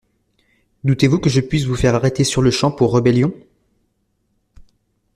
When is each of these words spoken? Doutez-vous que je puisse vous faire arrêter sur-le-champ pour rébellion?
Doutez-vous 0.83 1.19
que 1.19 1.29
je 1.29 1.41
puisse 1.41 1.65
vous 1.65 1.75
faire 1.75 1.93
arrêter 1.93 2.23
sur-le-champ 2.23 2.71
pour 2.71 2.95
rébellion? 2.95 3.31